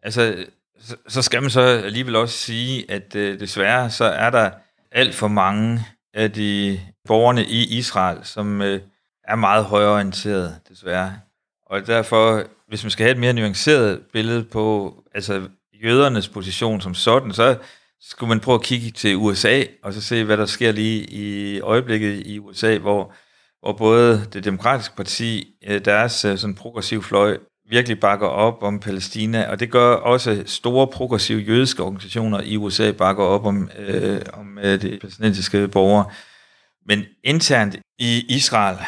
[0.03, 0.45] Altså,
[0.81, 4.51] så, så skal man så alligevel også sige, at øh, desværre så er der
[4.93, 5.81] alt for mange
[6.15, 8.81] af de borgerne i Israel, som øh,
[9.25, 11.13] er meget højorienterede, desværre.
[11.67, 15.49] Og derfor, hvis man skal have et mere nuanceret billede på altså,
[15.85, 17.57] jødernes position som sådan, så
[18.01, 21.61] skulle man prøve at kigge til USA, og så se, hvad der sker lige i
[21.61, 23.15] øjeblikket i USA, hvor,
[23.61, 27.39] hvor både det demokratiske parti, øh, deres øh, sådan progressiv fløj,
[27.71, 32.93] virkelig bakker op om Palæstina, og det gør også store progressive jødiske organisationer i USA
[32.93, 36.11] bakker op om, øh, om øh, de palæstinensiske borgere.
[36.87, 38.79] Men internt i Israel,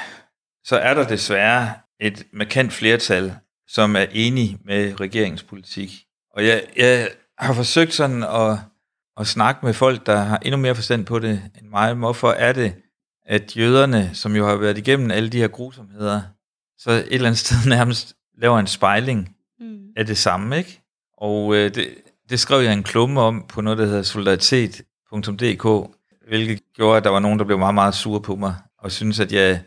[0.64, 3.34] så er der desværre et markant flertal,
[3.68, 5.90] som er enige med regeringens politik.
[6.36, 8.58] Og jeg, jeg har forsøgt sådan at,
[9.20, 11.94] at snakke med folk, der har endnu mere forstand på det end mig.
[11.94, 12.74] Hvorfor er det,
[13.26, 16.20] at jøderne, som jo har været igennem alle de her grusomheder,
[16.78, 19.78] så et eller andet sted nærmest laver en spejling Mm.
[19.96, 20.80] af det samme, ikke?
[21.18, 21.94] Og øh, det,
[22.30, 25.90] det skrev jeg en klumme om på noget, der hedder solidaritet.dk,
[26.28, 29.20] hvilket gjorde, at der var nogen, der blev meget, meget sure på mig, og synes
[29.20, 29.60] at jeg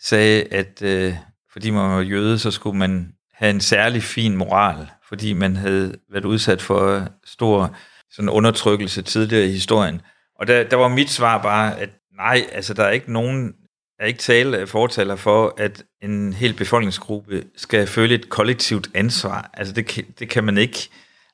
[0.00, 1.14] sagde, at øh,
[1.52, 5.94] fordi man var jøde, så skulle man have en særlig fin moral, fordi man havde
[6.12, 7.76] været udsat for stor
[8.12, 10.00] sådan undertrykkelse tidligere i historien.
[10.40, 13.54] Og der, der var mit svar bare, at nej, altså der er ikke nogen,
[13.98, 19.50] er ikke tale fortaler for, at en hel befolkningsgruppe skal føle et kollektivt ansvar.
[19.54, 20.88] Altså det, det kan man ikke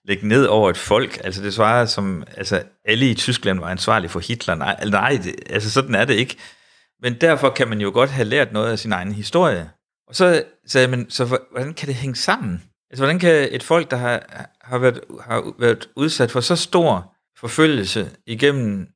[0.05, 1.21] lægge ned over et folk.
[1.25, 4.55] Altså det svarer som, altså alle i Tyskland var ansvarlige for Hitler.
[4.55, 6.37] Nej, altså, nej det, altså sådan er det ikke.
[7.03, 9.71] Men derfor kan man jo godt have lært noget af sin egen historie.
[10.09, 12.63] Og så sagde man, men så hvordan kan det hænge sammen?
[12.91, 17.15] Altså hvordan kan et folk, der har, har, været, har været udsat for så stor
[17.37, 18.89] forfølgelse igennem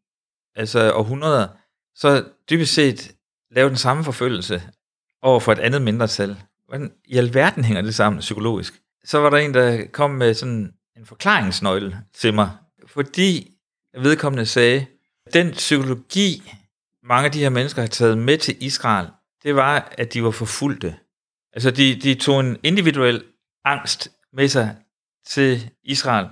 [0.55, 1.49] altså århundreder,
[1.95, 3.13] så dybest set
[3.51, 4.63] lave den samme forfølgelse
[5.23, 6.37] over for et andet mindretal.
[6.67, 8.81] Hvordan i alverden hænger det sammen psykologisk?
[9.05, 12.51] Så var der en, der kom med sådan en forklaringsnøgle til mig,
[12.87, 13.55] fordi
[13.99, 14.87] vedkommende sagde,
[15.33, 16.53] den psykologi,
[17.03, 19.09] mange af de her mennesker har taget med til Israel,
[19.43, 20.97] det var, at de var forfulgte.
[21.53, 23.25] Altså, de, de tog en individuel
[23.65, 24.77] angst med sig
[25.27, 26.27] til Israel,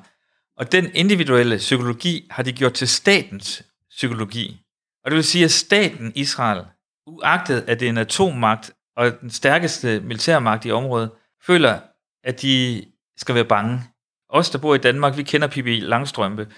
[0.56, 4.60] og den individuelle psykologi har de gjort til statens psykologi.
[5.04, 6.64] Og det vil sige, at staten Israel,
[7.06, 11.10] uagtet at det er en atommagt og den stærkeste militærmagt i området,
[11.46, 11.80] føler,
[12.24, 12.84] at de
[13.16, 13.82] skal være bange.
[14.28, 16.48] Os, der bor i Danmark, vi kender Pippi Langstrømpe,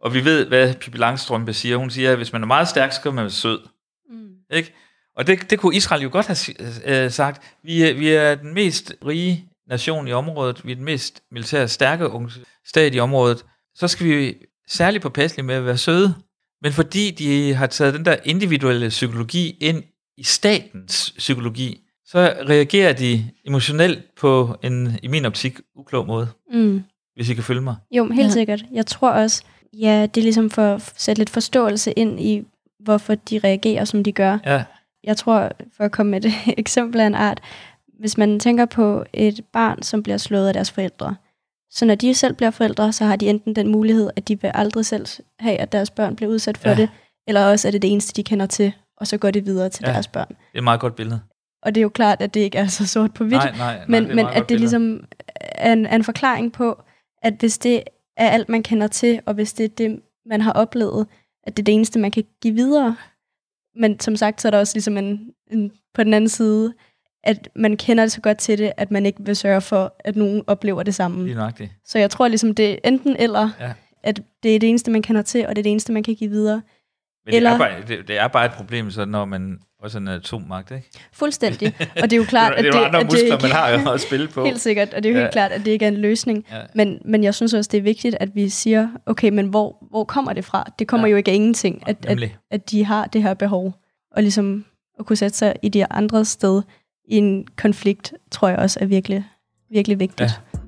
[0.00, 1.76] og vi ved, hvad Pippi Langstrømpe siger.
[1.76, 3.60] Hun siger, at hvis man er meget stærk, så skal man være sød.
[4.10, 4.34] Mm.
[4.50, 4.74] Ikke?
[5.16, 7.42] Og det, det kunne Israel jo godt have øh, sagt.
[7.62, 10.64] Vi er, vi er den mest rige nation i området.
[10.66, 12.10] Vi er den mest militært stærke
[12.66, 13.44] stat i området.
[13.74, 14.34] Så skal vi
[14.68, 16.14] særligt påpasselige med at være søde.
[16.62, 19.82] Men fordi de har taget den der individuelle psykologi ind
[20.16, 26.82] i statens psykologi, så reagerer de emotionelt på en, i min optik, uklog måde, Mm.
[27.14, 27.76] hvis I kan følge mig.
[27.90, 28.30] Jo, helt ja.
[28.30, 28.64] sikkert.
[28.72, 29.42] Jeg tror også,
[29.80, 32.42] ja, det er ligesom for at sætte lidt forståelse ind i,
[32.80, 34.38] hvorfor de reagerer, som de gør.
[34.46, 34.64] Ja,
[35.04, 37.40] Jeg tror, for at komme med et eksempel af en art,
[37.98, 41.16] hvis man tænker på et barn, som bliver slået af deres forældre,
[41.70, 44.50] så når de selv bliver forældre, så har de enten den mulighed, at de vil
[44.54, 45.06] aldrig selv
[45.38, 46.74] have, at deres børn bliver udsat for Ja.
[46.76, 46.88] det,
[47.26, 49.84] eller også er det det eneste, de kender til, og så går det videre til
[49.86, 49.92] Ja.
[49.92, 50.28] deres børn.
[50.28, 51.20] det er et meget godt billede.
[51.62, 53.76] Og det er jo klart, at det ikke er så sort på hvidt, Nej, nej,
[53.76, 54.60] nej, men, det et men at det billede.
[54.62, 55.04] ligesom
[55.40, 56.82] er en, er en forklaring på,
[57.22, 57.82] at hvis det
[58.16, 61.06] er alt, man kender til, og hvis det er det, man har oplevet,
[61.44, 62.96] at det er det eneste, man kan give videre.
[63.76, 66.74] Men som sagt, så er der også ligesom en, en på den anden side
[67.24, 70.16] at man kender det så godt til det, at man ikke vil sørge for, at
[70.16, 71.24] nogen oplever det samme.
[71.24, 71.70] Lige nøjagtigt.
[71.84, 73.72] Så jeg tror ligesom, det er enten eller, Ja.
[74.02, 76.14] at det er det eneste, man kender til, og det er det eneste, man kan
[76.14, 76.62] give videre.
[77.26, 79.98] Men Eller- det, er bare, det, det er bare et problem, så når man også
[79.98, 80.90] er en atommagt, ikke?
[81.12, 81.74] Fuldstændig.
[82.02, 83.50] Og det er jo klart, det, at er jo det, andre at det ikke, man
[83.50, 84.44] har jo at spille på.
[84.46, 85.24] Helt sikkert, og det er jo Ja.
[85.24, 86.46] helt klart, at det ikke er en løsning.
[86.52, 86.60] Ja.
[86.74, 90.04] Men, men jeg synes også, det er vigtigt, at vi siger, okay, men hvor, hvor
[90.04, 90.72] kommer det fra?
[90.78, 91.10] Det kommer Ja.
[91.10, 92.18] jo ikke af ingenting, at, at,
[92.50, 93.74] at de har det her behov.
[94.16, 94.64] Og ligesom
[94.98, 96.62] at kunne sætte sig i de andre sted
[97.08, 99.24] i en konflikt, tror jeg også er virkelig,
[99.70, 100.20] virkelig vigtigt.
[100.20, 100.58] Ja.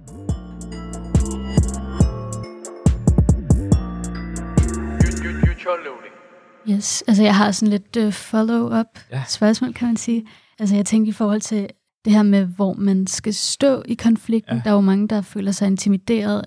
[6.70, 9.22] Yes, altså jeg har sådan lidt uh, follow-up Ja.
[9.28, 10.26] spørgsmål, kan man sige.
[10.58, 11.68] Altså jeg tænker i forhold til
[12.04, 14.56] det her med, hvor man skal stå i konflikten.
[14.56, 14.60] Ja.
[14.64, 16.44] Der er jo mange, der føler sig intimideret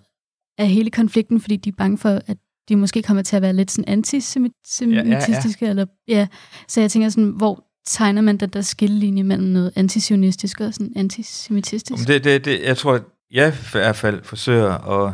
[0.57, 2.37] af hele konflikten, fordi de er bange for, at
[2.69, 4.89] de måske kommer til at være lidt sådan antisemitistiske.
[4.89, 5.19] Ja, ja,
[5.61, 5.69] ja.
[5.69, 6.27] Eller, ja.
[6.67, 10.93] Så jeg tænker sådan, hvor tegner man den der skillelinje mellem noget antisionistisk og sådan
[10.95, 12.07] antisemitistisk?
[12.07, 15.13] Det, det, det, jeg tror, at jeg i hvert fald forsøger at,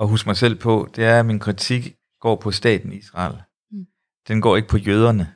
[0.00, 3.36] at huske mig selv på, det er, at min kritik går på staten Israel.
[3.72, 3.84] Mm.
[4.28, 5.32] Den går ikke på jøderne.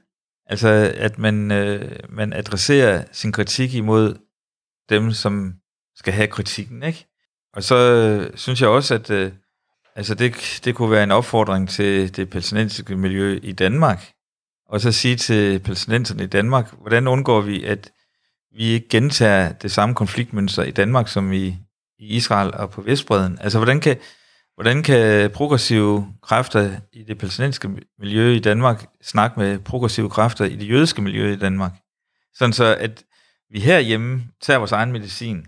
[0.47, 4.15] Altså, at man, øh, man adresserer sin kritik imod
[4.89, 5.55] dem, som
[5.97, 7.07] skal have kritikken, ikke?
[7.53, 9.33] Og så øh, synes jeg også, at øh,
[9.95, 14.13] altså det, det kunne være en opfordring til det palæstinensiske miljø i Danmark,
[14.69, 17.91] og så sige til palæstinenserne i Danmark, hvordan undgår vi, at
[18.57, 21.47] vi ikke gentager det samme konfliktmønster i Danmark som i,
[21.99, 23.39] i Israel og på Vestbreden.
[23.41, 23.97] Altså, hvordan kan,
[24.55, 30.57] hvordan kan progressive kræfter i det palæstinensiske miljø i Danmark snakke med progressive kræfter i
[30.57, 31.73] det jødiske miljø i Danmark?
[32.35, 33.05] Sådan så, at
[33.51, 35.47] vi herhjemme tager vores egen medicin,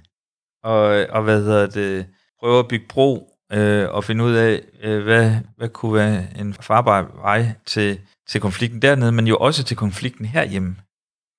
[0.62, 2.06] og, og hvad hedder det,
[2.40, 6.54] prøver at bygge bro, øh, og finde ud af, øh, hvad, hvad kunne være en
[6.54, 8.00] farbar vej til,
[8.30, 10.76] til konflikten dernede, men jo også til konflikten herhjemme.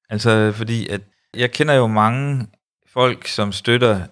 [0.09, 1.01] Altså, fordi at
[1.37, 2.47] jeg kender jo mange
[2.93, 4.05] folk, som støtter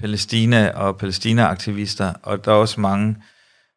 [0.00, 3.16] Palæstina og Palæstina-aktivister, og der er også mange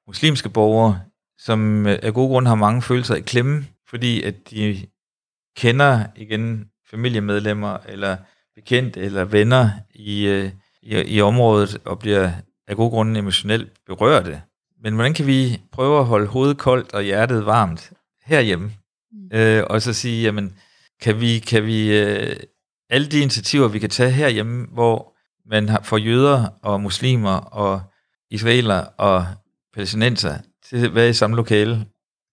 [0.08, 1.02] muslimske borgere,
[1.38, 4.86] som af gode grunde har mange følelser i klemme, fordi at de
[5.58, 8.18] kender igen familiemedlemmer eller
[8.56, 12.32] bekendt eller venner i, øh, i, i området og bliver
[12.68, 14.42] af gode grunde emotionelt berørte.
[14.84, 17.92] Men hvordan kan vi prøve at holde hovedet koldt og hjertet varmt
[18.26, 18.72] herhjemme?
[19.12, 19.38] Mm.
[19.38, 20.54] Øh, og så sige, jamen,
[21.02, 22.36] kan vi, kan vi øh,
[22.90, 25.16] alle de initiativer, vi kan tage herhjemme, hvor
[25.50, 27.82] man har, får jøder og muslimer og
[28.32, 29.26] israeler og
[29.74, 30.38] palæstinenser
[30.70, 31.86] til at være i samme lokale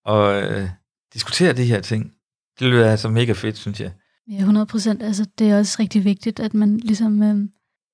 [0.05, 0.69] og øh,
[1.15, 2.13] diskutere de her ting.
[2.59, 3.93] Det ville være så mega fedt, synes jeg.
[4.31, 5.03] Ja, 100 procent.
[5.03, 7.49] Altså, det er også rigtig vigtigt, at man ligesom øhm,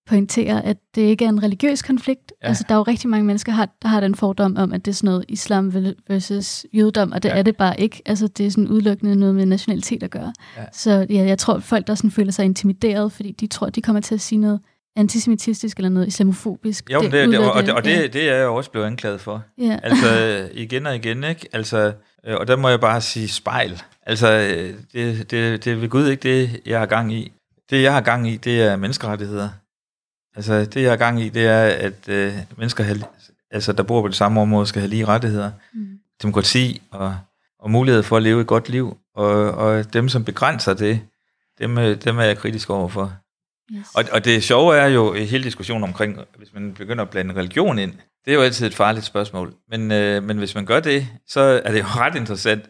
[0.08, 2.32] pointerer, at det ikke er en religiøs konflikt.
[2.42, 2.48] Ja.
[2.48, 4.90] Altså, der er jo rigtig mange mennesker, har, der har den fordom om, at det
[4.90, 5.74] er sådan noget islam
[6.08, 7.34] versus jødedom, og det Ja.
[7.38, 8.02] er det bare ikke.
[8.06, 10.32] Altså, det er sådan udelukkende noget med nationalitet at gøre.
[10.56, 10.62] Ja.
[10.72, 14.00] Så ja, jeg tror, folk, der sådan føler sig intimideret, fordi de tror, de kommer
[14.00, 14.60] til at sige noget
[14.96, 16.90] antisemitistisk eller noget islamofobisk.
[16.92, 18.02] Jo, det, det, det, og, og, det, og ja.
[18.02, 19.42] det, det er jeg jo også blevet anklaget for.
[19.58, 19.78] Ja.
[19.82, 20.08] Altså
[20.54, 21.48] igen og igen, ikke?
[21.52, 21.92] Altså,
[22.26, 23.82] øh, og der må jeg bare sige spejl.
[24.06, 27.32] Altså, øh, det, det, det er ved Gud ikke det, jeg har gang i.
[27.70, 29.48] Det, jeg har gang i, det er menneskerettigheder.
[30.36, 32.98] Altså, det, jeg har gang i, det er, at øh, mennesker, have,
[33.50, 35.50] altså, der bor på det samme område, skal have lige rettigheder.
[35.74, 35.98] Mm.
[36.22, 37.16] Demokrati og,
[37.58, 38.98] og mulighed for at leve et godt liv.
[39.14, 41.00] Og, og dem, som begrænser det,
[41.58, 43.12] dem, øh, dem er jeg kritisk overfor.
[43.72, 43.86] Yes.
[43.94, 47.34] Og, og det sjove er jo i hele diskussionen omkring, hvis man begynder at blande
[47.34, 47.92] religion ind,
[48.24, 49.54] det er jo altid et farligt spørgsmål.
[49.70, 52.64] Men, øh, men hvis man gør det, så er det jo ret interessant,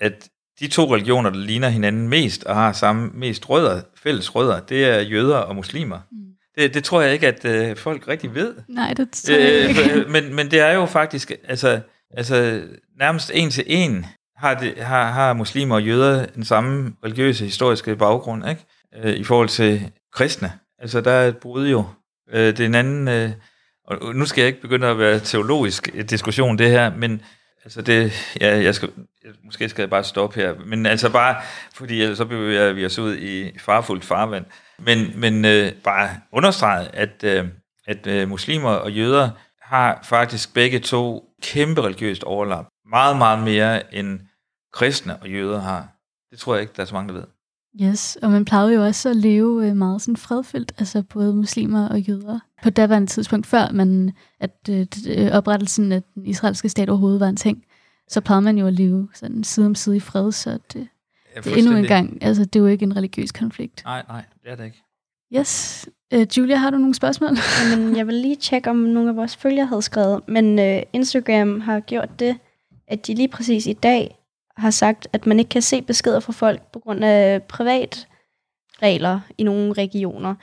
[0.00, 0.28] at
[0.60, 4.84] de to religioner, der ligner hinanden mest og har samme mest rødder, fælles rødder, det
[4.84, 6.00] er jøder og muslimer.
[6.10, 6.25] Mm.
[6.56, 8.54] Det, det tror jeg ikke, at øh, folk rigtig ved.
[8.68, 9.92] Nej, det tror jeg ikke.
[9.92, 11.80] Øh, men, men det er jo faktisk, altså,
[12.16, 12.62] altså
[12.98, 17.96] nærmest en til en har, det, har, har muslimer og jøder den samme religiøse historiske
[17.96, 18.64] baggrund, ikke?
[18.96, 20.52] Øh, i forhold til kristne.
[20.78, 21.84] Altså der er et brud jo.
[22.32, 23.30] Øh, det er en anden, øh,
[23.84, 27.22] og nu skal jeg ikke begynde at være teologisk diskussion det her, men
[27.64, 28.88] altså det, ja, jeg skal,
[29.44, 31.36] måske skal jeg bare stoppe her, men altså bare,
[31.74, 34.44] fordi så bevæger vi os ud i farfuldt farvand.
[34.78, 37.48] Men, men øh, bare understreget, at, øh,
[37.86, 39.30] at øh, muslimer og jøder
[39.62, 42.66] har faktisk begge to kæmpe religiøst overlap.
[42.90, 44.20] Meget, meget mere end
[44.72, 45.88] kristne og jøder har.
[46.30, 47.26] Det tror jeg ikke, der er så mange, der ved.
[47.82, 51.88] Yes, og man plejede jo også at leve øh, meget sådan fredfyldt, altså både muslimer
[51.88, 52.38] og jøder.
[52.62, 57.28] På daværende tidspunkt, før man, at øh, øh, oprettelsen af den israelske stat overhovedet var
[57.28, 57.64] en ting,
[58.08, 60.88] så plejede man jo at leve sådan side om side i fred, så det,
[61.36, 63.82] Ja, det endnu en gang, altså det er jo ikke en religiøs konflikt.
[63.84, 64.82] Nej, nej, det er det ikke.
[65.34, 67.30] Yes, uh, Julia, har du nogle spørgsmål?
[67.70, 71.60] Jamen, jeg vil lige tjekke, om nogle af vores følgere havde skrevet, men øh, Instagram
[71.60, 72.36] har gjort det,
[72.88, 74.18] at de lige præcis i dag
[74.56, 78.08] har sagt, at man ikke kan se beskeder fra folk på grund af privat
[78.82, 80.34] regler i nogle regioner.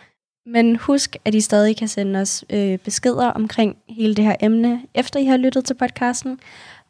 [0.45, 4.81] Men husk, at I stadig kan sende os øh, beskeder omkring hele det her emne,
[4.93, 6.39] efter I har lyttet til podcasten.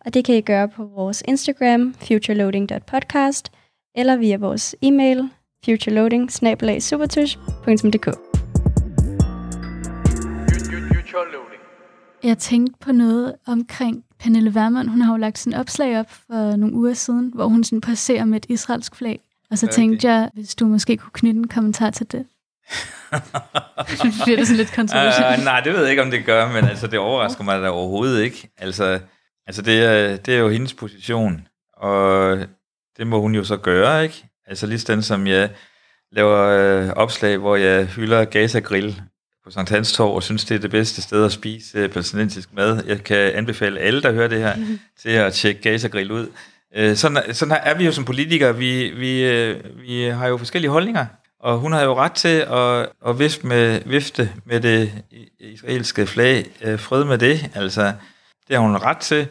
[0.06, 3.52] Og det kan I gøre på vores Instagram, futureloading.podcast,
[3.96, 5.30] eller via vores e-mail,
[5.66, 6.32] futureloading
[12.24, 14.88] Jeg tænkte på noget omkring Pernille Vermund.
[14.88, 18.26] Hun har jo lagt sådan opslag op for nogle uger siden, hvor hun sådan passerer
[18.26, 19.20] med et israelsk flag.
[19.52, 22.26] Og så tænkte jeg, hvis du måske kunne knytte en kommentar til det.
[24.24, 25.38] Bliver det sådan lidt kontroversielt?
[25.38, 27.70] Uh, nej, det ved jeg ikke, om det gør, men altså, det overrasker mig da
[27.70, 28.50] overhovedet ikke.
[28.58, 29.00] Altså,
[29.48, 32.38] altså det, er, det er jo hendes position, og
[32.98, 34.26] det må hun jo så gøre, ikke?
[34.48, 35.50] Altså lige sådan som jeg
[36.12, 39.02] laver øh, opslag, hvor jeg hylder Gaza Grill
[39.44, 42.54] på Sankt Hans Torv, og synes, det er det bedste sted at spise øh, palæstinensisk
[42.54, 42.84] mad.
[42.86, 44.56] Jeg kan anbefale alle, der hører det her,
[45.00, 46.28] til at tjekke Gaza Grill ud.
[46.76, 48.58] Øh, sådan, sådan er vi jo som politikere.
[48.58, 51.06] Vi, vi, øh, vi har jo forskellige holdninger,
[51.40, 54.92] og hun har jo ret til at, at vifte, med, vifte med det
[55.40, 56.46] israelske flag.
[56.62, 57.94] Øh, fred med det, altså.
[58.48, 59.28] Det har hun ret til.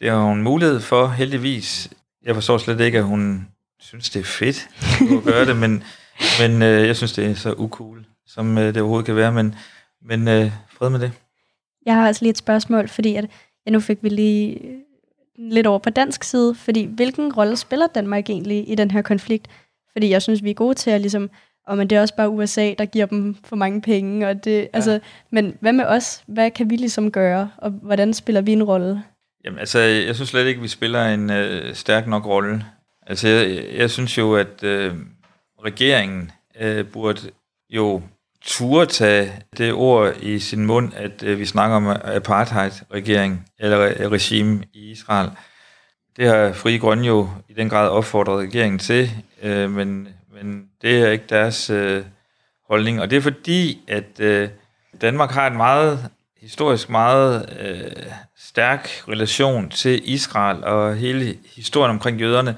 [0.00, 1.90] Det har hun mulighed for, heldigvis.
[2.28, 3.48] Jeg forstår slet ikke, at hun
[3.80, 4.68] synes, det er fedt
[5.18, 5.82] at gøre det, men,
[6.40, 9.32] men øh, jeg synes, det er så ucool, som øh, det overhovedet kan være.
[9.32, 9.54] Men,
[10.02, 11.12] men øh, fred med det.
[11.86, 13.26] Jeg har også lige et spørgsmål, fordi at,
[13.66, 14.60] ja, nu fik vi lige
[15.38, 19.48] lidt over på dansk side, fordi hvilken rolle spiller Danmark egentlig i den her konflikt?
[19.92, 21.30] Fordi jeg synes, vi er gode til at ligesom,
[21.66, 24.60] og men det er også bare USA, der giver dem for mange penge, og det,
[24.60, 24.66] ja.
[24.72, 26.22] altså, men hvad med os?
[26.26, 29.02] Hvad kan vi ligesom gøre, og hvordan spiller vi en rolle?
[29.44, 32.64] Jamen altså, jeg synes slet ikke, vi spiller en øh, stærk nok rolle.
[33.06, 34.94] Altså, jeg, jeg synes jo, at øh,
[35.64, 37.30] regeringen øh, burde
[37.70, 38.02] jo
[38.42, 43.80] turde tage det ord i sin mund, at øh, vi snakker om øh, apartheid-regering, eller
[43.80, 45.30] øh, regime i Israel.
[46.16, 49.10] Det har Frie Grønne jo i den grad opfordret regeringen til,
[49.42, 52.04] øh, men, men det er ikke deres øh,
[52.68, 53.00] holdning.
[53.00, 54.48] Og det er fordi, at øh,
[55.00, 58.02] Danmark har en meget historisk meget øh,
[58.38, 62.56] stærk relation til Israel og hele historien omkring jøderne,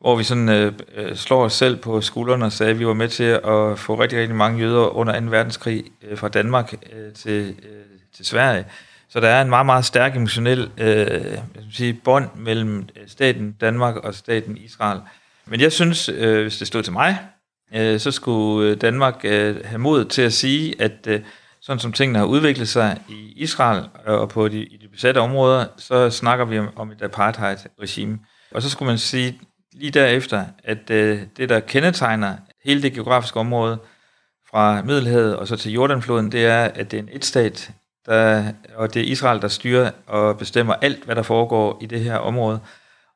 [0.00, 2.94] hvor vi sådan øh, øh, slår os selv på skuldrene og sagde, at vi var
[2.94, 5.26] med til at få rigtig, rigtig mange jøder under 2.
[5.26, 8.64] verdenskrig øh, fra Danmark øh, til, øh, til Sverige.
[9.08, 11.42] Så der er en meget, meget stærk emotionel øh, jeg
[11.72, 15.00] sige, bånd mellem øh, staten Danmark og staten Israel.
[15.46, 17.18] Men jeg synes, øh, hvis det stod til mig,
[17.74, 21.20] øh, så skulle øh, Danmark øh, have mod til at sige, at øh,
[21.62, 25.18] sådan som tingene har udviklet sig i Israel øh, og på de, i de besatte
[25.18, 28.18] områder, så snakker vi om, om et apartheid-regime.
[28.54, 29.40] Og så skulle man sige
[29.72, 33.78] lige derefter, at øh, det, der kendetegner hele det geografiske område
[34.50, 37.70] fra Middelhavet og så til Jordanfloden, det er, at det er en et-stat,
[38.06, 42.00] der, og det er Israel, der styrer og bestemmer alt, hvad der foregår i det
[42.00, 42.60] her område.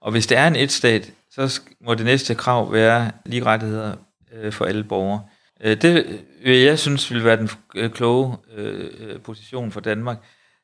[0.00, 3.94] Og hvis det er en et-stat, så må det næste krav være lige rettigheder
[4.32, 5.22] øh, for alle borgere.
[5.64, 10.16] Øh, det vil jeg synes ville være den øh, kloge øh, position for Danmark.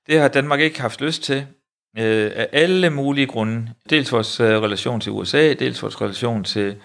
[0.07, 1.47] Det har Danmark ikke haft lyst til
[1.99, 3.69] øh, af alle mulige grunde.
[3.91, 6.77] Dels vores relation til USA, dels vores relation til,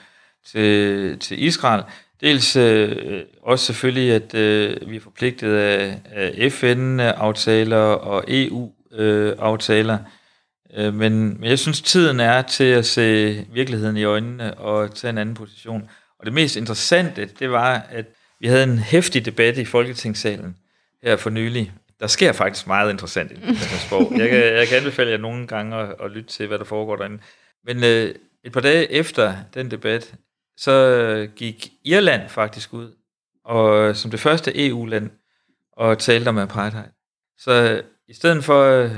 [0.45, 1.83] til, til Israel,
[2.21, 9.97] dels øh, også selvfølgelig, at øh, vi er forpligtet af, af FN-aftaler og EU-aftaler.
[10.77, 15.09] Øh, men, men jeg synes, tiden er til at se virkeligheden i øjnene og tage
[15.09, 15.89] en anden position.
[16.19, 18.05] Og det mest interessante, det var, at
[18.39, 20.57] vi havde en hæftig debat i Folketingssalen
[21.03, 21.73] her for nylig.
[21.99, 24.19] Der sker faktisk meget interessant i Christiansborg.
[24.19, 26.95] Jeg kan, jeg kan anbefale jer nogle gange at, at lytte til, hvad der foregår
[26.95, 27.19] derinde.
[27.65, 30.15] Men øh, et par dage efter den debat,
[30.57, 32.91] så gik Irland faktisk ud,
[33.45, 35.09] og som det første EU-land,
[35.73, 36.89] og talte om apartheid.
[37.37, 38.89] Så i stedet for,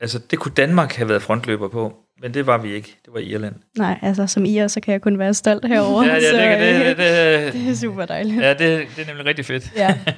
[0.00, 2.98] altså det kunne Danmark have været frontløber på, men det var vi ikke.
[3.04, 3.54] Det var Irland.
[3.78, 6.04] Nej, altså som IR, så kan jeg kun være stolt herover.
[6.06, 8.42] Ja, ja, så, det, det, det, det, det er super dejligt.
[8.42, 8.58] Ja, det,
[8.96, 9.72] det er nemlig rigtig fedt.
[9.76, 9.98] Ja.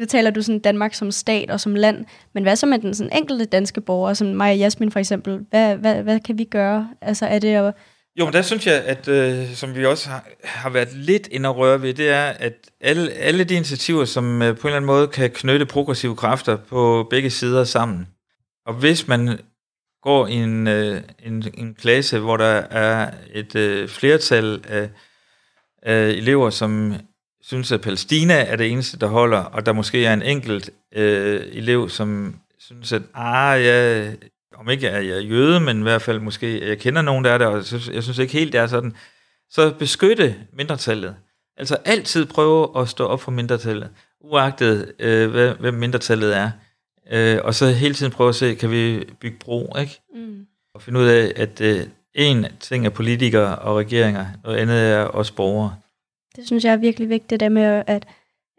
[0.00, 2.94] Nu taler du sådan Danmark som stat og som land, men hvad så med den
[2.94, 5.40] sådan enkelte danske borger, som mig og Jasmin for eksempel?
[5.50, 6.88] Hvad, hvad, hvad kan vi gøre?
[7.00, 7.74] Altså er det at...
[8.18, 11.48] Jo, men der synes jeg, at øh, som vi også har, har været lidt inde
[11.48, 14.76] og røre ved, det er, at alle, alle de initiativer, som øh, på en eller
[14.76, 18.06] anden måde kan knytte progressive kræfter på begge sider sammen.
[18.66, 19.38] Og hvis man
[20.02, 24.90] går i en, øh, en, en klasse, hvor der er et øh, flertal af,
[25.82, 26.94] af elever, som
[27.42, 31.40] synes, at Palæstina er det eneste, der holder, og der måske er en enkelt øh,
[31.52, 34.16] elev, som synes, at ah, jeg,
[34.54, 37.38] om ikke er jeg jøde, men i hvert fald måske, jeg kender nogen, der er
[37.38, 38.96] der, og jeg synes, jeg synes ikke helt, det er sådan,
[39.50, 41.16] så beskytte mindretallet.
[41.56, 43.90] Altså altid prøve at stå op for mindretallet,
[44.20, 46.50] uagtet øh, hvem mindretallet er.
[47.12, 50.00] Øh, og så hele tiden prøve at se, kan vi bygge bro, ikke?
[50.14, 50.46] Mm.
[50.74, 55.04] Og finde ud af, at øh, en ting er politikere og regeringer, og andet er
[55.04, 55.74] os borgere.
[56.36, 58.06] Det synes jeg er virkelig vigtigt, det der med at,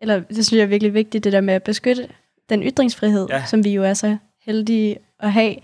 [0.01, 2.07] eller det synes jeg er virkelig vigtigt, det der med at beskytte
[2.49, 3.43] den ytringsfrihed, Ja.
[3.45, 5.55] som vi jo er så heldige at have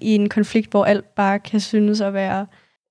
[0.00, 2.46] i en konflikt, hvor alt bare kan synes at være,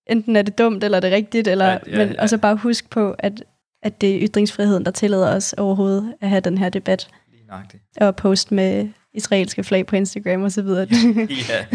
[0.10, 2.38] enten er det dumt, eller er det rigtigt, eller, Ja, ja, ja, men, og så
[2.38, 3.43] bare husk på, at,
[3.84, 7.84] at det er ytringsfriheden, der tillader os overhovedet at have den her debat, Lige nøjagtigt.
[8.01, 10.88] og poste med israelske flag på Instagram og så videre.
[11.49, 11.66] Ja,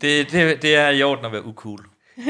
[0.00, 1.80] det, det, det er i orden at være ucool.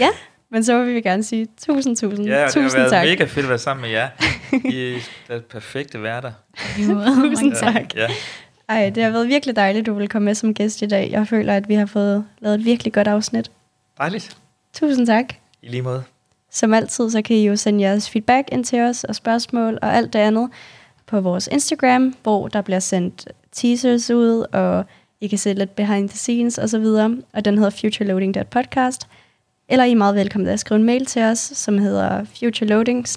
[0.00, 0.08] ja,
[0.50, 3.04] men så vil vi gerne sige tusind, tusind, Ja, og det har tusind været tak.
[3.04, 4.08] mega fedt at være sammen med jer.
[4.74, 6.32] I er perfekte værter.
[6.76, 7.94] Tusind Mange tak.
[7.94, 8.08] Ja.
[8.68, 11.10] Ej, det har været virkelig dejligt, du vil komme med som gæst i dag.
[11.10, 13.50] Jeg føler, at vi har fået lavet et virkelig godt afsnit.
[13.98, 14.36] Dejligt.
[14.74, 15.24] Tusind tak.
[15.62, 16.02] I lige måde.
[16.50, 19.96] Som altid, så kan I jo sende jeres feedback ind til os og spørgsmål og
[19.96, 20.50] alt det andet
[21.06, 24.84] på vores Instagram, hvor der bliver sendt teasers ud, og
[25.20, 27.16] I kan se lidt behind the scenes og så videre.
[27.32, 29.08] Og den hedder futureloading.podcast.
[29.68, 33.08] Eller I er meget velkommen til at skrive en mail til os, som hedder futureloading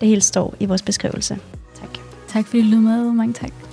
[0.00, 1.38] Det hele står i vores beskrivelse.
[1.74, 1.98] Tak.
[2.28, 3.12] Tak fordi du lyttede med.
[3.12, 3.65] Mange tak.